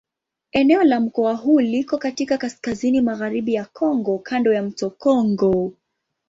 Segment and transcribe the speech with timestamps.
[0.51, 5.73] Eneo la mkoa huu liko katika kaskazini-magharibi ya Kongo kando ya mto Kongo.